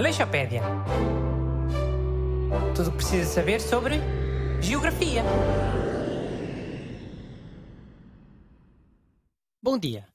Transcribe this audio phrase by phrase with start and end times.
[0.00, 0.62] Aleixopédia.
[2.74, 3.96] Tudo o que precisa saber sobre
[4.62, 5.22] geografia.
[9.62, 10.08] Bom dia.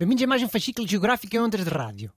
[0.00, 2.12] Bem-vindos a mais um fascículo geográfico em ondas de rádio.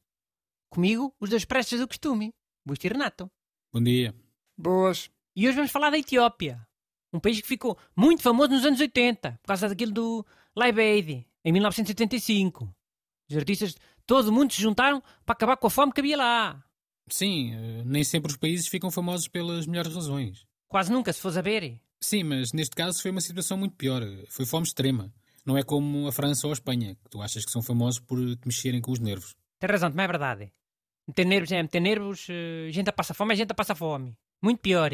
[0.71, 2.33] Comigo, os dois prestes do costume,
[2.65, 3.29] Busto e Renato.
[3.71, 4.15] Bom dia.
[4.57, 5.11] Boas.
[5.35, 6.67] E hoje vamos falar da Etiópia.
[7.13, 10.25] Um país que ficou muito famoso nos anos 80, por causa daquilo do
[10.55, 12.75] Live Aid, em 1985.
[13.29, 16.17] Os artistas de todo o mundo se juntaram para acabar com a fome que havia
[16.17, 16.65] lá.
[17.09, 20.45] Sim, eh, nem sempre os países ficam famosos pelas melhores razões.
[20.67, 21.79] Quase nunca, se fores a ver.
[22.01, 24.01] Sim, mas neste caso foi uma situação muito pior.
[24.29, 25.13] Foi fome extrema.
[25.45, 28.17] Não é como a França ou a Espanha, que tu achas que são famosos por
[28.37, 29.35] te mexerem com os nervos.
[29.59, 30.51] Tem razão, também é verdade.
[31.07, 34.15] Meter nervos é meter nervos, eh, gente a passa fome é gente a passa fome.
[34.41, 34.91] Muito pior.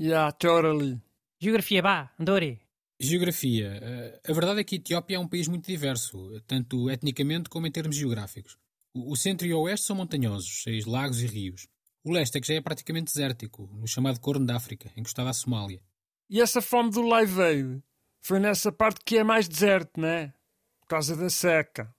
[0.00, 1.00] Ya, totally.
[1.40, 2.60] Geografia, vá, Andore.
[3.00, 3.78] Geografia.
[3.80, 7.66] Eh, A verdade é que a Etiópia é um país muito diverso, tanto etnicamente como
[7.66, 8.58] em termos geográficos.
[9.06, 11.68] O centro e o oeste são montanhosos, cheios de lagos e rios.
[12.04, 15.32] O leste é que já é praticamente desértico, no chamado Corno da África, encostado à
[15.32, 15.82] Somália.
[16.30, 17.82] E essa fome do Live Aid
[18.20, 20.32] foi nessa parte que é mais deserto, né?
[20.80, 21.94] Por causa da seca.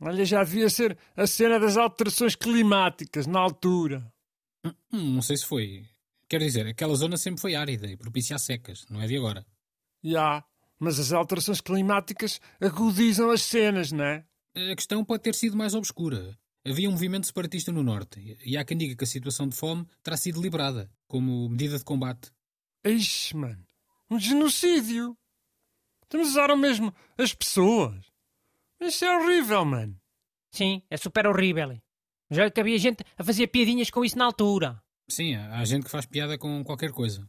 [0.00, 4.12] Olha, já devia ser a cena das alterações climáticas na altura.
[4.64, 5.86] Hum, não sei se foi.
[6.28, 9.44] Quero dizer, aquela zona sempre foi árida e propícia a secas, não é de agora.
[10.04, 10.44] Ya,
[10.78, 14.24] mas as alterações climáticas agudizam as cenas, né?
[14.54, 16.36] A questão pode ter sido mais obscura.
[16.66, 19.86] Havia um movimento separatista no norte, e há quem diga que a situação de fome
[20.02, 22.30] terá sido liberada, como medida de combate.
[22.84, 23.64] Ixi, mano.
[24.10, 25.16] Um genocídio.
[26.02, 28.04] Estamos a usar mesmo as pessoas.
[28.80, 29.98] Isso é horrível, mano.
[30.52, 31.80] Sim, é super horrível.
[32.28, 34.82] Mas olha que havia gente a fazer piadinhas com isso na altura.
[35.08, 37.28] Sim, há gente que faz piada com qualquer coisa.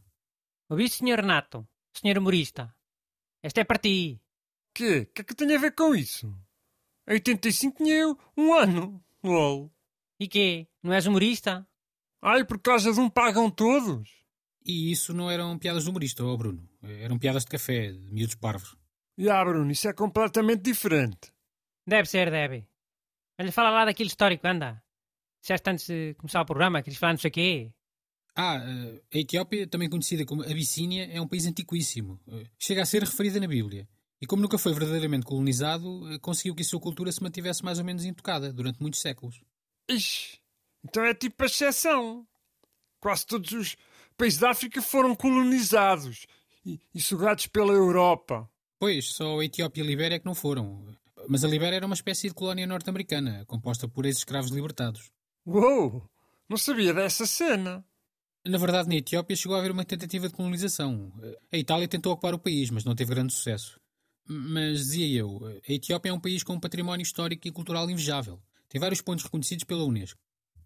[0.68, 1.20] Ouviste, Sr.
[1.20, 1.66] Renato?
[1.94, 2.18] Sr.
[2.18, 2.74] Humorista?
[3.42, 4.20] Esta é para ti.
[4.74, 5.06] Quê?
[5.08, 6.34] O que é que tem a ver com isso?
[7.08, 9.02] Em 85 tinha eu um ano.
[9.22, 9.70] LOL.
[10.18, 10.66] E quê?
[10.82, 11.66] Não és humorista?
[12.20, 14.08] Ai, por causa de um pagam todos?
[14.64, 16.68] E isso não eram piadas de humorista, ó Bruno.
[16.82, 18.76] Eram piadas de café, de miúdos parvos.
[19.18, 21.32] Já, Bruno, isso é completamente diferente.
[21.86, 22.66] Deve ser, deve.
[23.38, 24.82] Olha, fala lá daquilo histórico, anda.
[25.40, 27.72] Disseste antes de começar o programa, queres falar não sei o quê.
[28.36, 32.20] Ah, eh, a Etiópia, também conhecida como Abissínia, é um país antiquíssimo.
[32.28, 33.88] Eh, Chega a ser referida na Bíblia.
[34.22, 37.80] E como nunca foi verdadeiramente colonizado, eh, conseguiu que a sua cultura se mantivesse mais
[37.80, 39.42] ou menos intocada durante muitos séculos.
[39.90, 40.38] Ixi,
[40.84, 42.24] então é tipo a exceção.
[43.00, 43.76] Quase todos os
[44.16, 46.24] países da África foram colonizados
[46.64, 48.48] e, e sugados pela Europa.
[48.78, 50.86] Pois, só a Etiópia e a Libéria é que não foram.
[51.28, 55.10] Mas a Libéria era uma espécie de colónia norte-americana, composta por ex-escravos libertados.
[55.44, 56.08] Uou,
[56.48, 57.84] não sabia dessa cena.
[58.46, 61.12] Na verdade, na Etiópia chegou a haver uma tentativa de colonização.
[61.50, 63.81] A Itália tentou ocupar o país, mas não teve grande sucesso.
[64.26, 68.40] Mas, dizia eu, a Etiópia é um país com um património histórico e cultural invejável.
[68.68, 70.18] Tem vários pontos reconhecidos pela Unesco.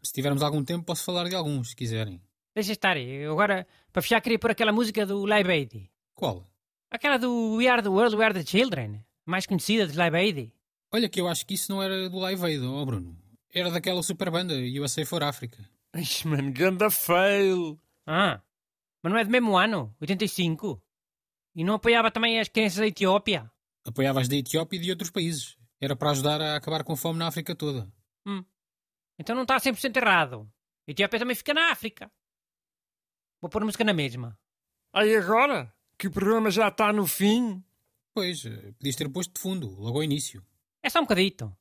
[0.03, 2.21] Se tivermos algum tempo, posso falar de alguns, se quiserem.
[2.55, 2.97] Deixa estar.
[2.97, 5.91] Eu agora, para fechar, queria pôr aquela música do Live Aid.
[6.15, 6.45] Qual?
[6.91, 9.05] Aquela do We Are the World, We Are the Children.
[9.25, 10.53] Mais conhecida de Live Aid.
[10.93, 13.19] Olha que eu acho que isso não era do Live Aid, ó Bruno.
[13.53, 15.59] Era daquela super banda, USA for Africa.
[15.95, 17.79] Ixi, mano, ganda fail.
[18.07, 18.41] Ah,
[19.03, 20.81] mas não é do mesmo ano, 85.
[21.57, 23.51] E não apoiava também as crianças da Etiópia.
[23.85, 25.57] Apoiava as da Etiópia e de outros países.
[25.81, 27.91] Era para ajudar a acabar com a fome na África toda.
[28.27, 28.45] Hum.
[29.19, 30.49] Então não está 100% errado.
[30.87, 32.13] A Etiópia também fica na África.
[33.41, 34.39] Vou pôr música na mesma.
[34.93, 37.65] Aí agora, que o programa já está no fim,
[38.17, 40.43] Pois, eh, podias ter posto de fundo, logo ao início.
[40.83, 41.55] É só um bocadito.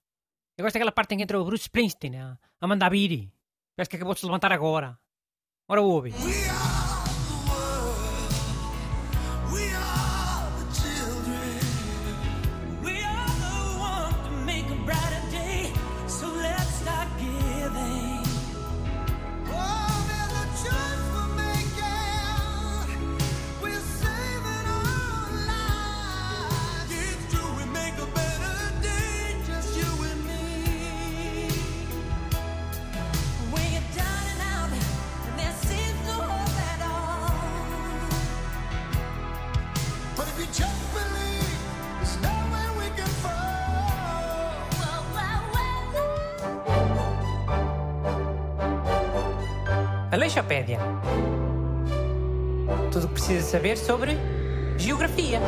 [0.58, 3.30] Eu gosto daquela parte em que entra o Bruce Springsteen a, a mandar biri.
[3.76, 4.98] Parece que acabou de se levantar agora.
[5.68, 6.14] Ora ouve.
[50.16, 50.80] Aleixopédia.
[52.90, 54.18] Tudo o que precisa saber sobre
[54.78, 55.42] geografia.